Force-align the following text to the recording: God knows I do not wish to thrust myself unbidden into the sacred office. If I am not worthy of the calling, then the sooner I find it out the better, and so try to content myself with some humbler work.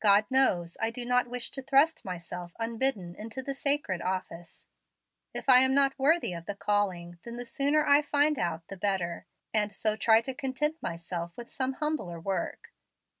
God 0.00 0.26
knows 0.28 0.76
I 0.80 0.90
do 0.90 1.04
not 1.04 1.28
wish 1.28 1.52
to 1.52 1.62
thrust 1.62 2.04
myself 2.04 2.50
unbidden 2.58 3.14
into 3.14 3.44
the 3.44 3.54
sacred 3.54 4.02
office. 4.02 4.66
If 5.32 5.48
I 5.48 5.60
am 5.60 5.72
not 5.72 5.96
worthy 5.96 6.32
of 6.32 6.46
the 6.46 6.56
calling, 6.56 7.20
then 7.22 7.36
the 7.36 7.44
sooner 7.44 7.86
I 7.86 8.02
find 8.02 8.38
it 8.38 8.40
out 8.40 8.66
the 8.66 8.76
better, 8.76 9.24
and 9.54 9.72
so 9.72 9.94
try 9.94 10.20
to 10.22 10.34
content 10.34 10.82
myself 10.82 11.30
with 11.36 11.52
some 11.52 11.74
humbler 11.74 12.18
work. 12.18 12.72